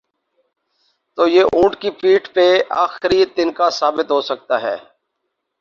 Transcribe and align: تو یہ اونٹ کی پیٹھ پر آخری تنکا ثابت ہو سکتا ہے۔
تو 1.17 1.27
یہ 1.27 1.43
اونٹ 1.53 1.73
کی 1.81 1.89
پیٹھ 2.01 2.27
پر 2.33 2.49
آخری 2.77 3.21
تنکا 3.35 3.69
ثابت 3.79 4.07
ہو 4.11 4.19
سکتا 4.21 4.55
ہے۔ 4.61 4.75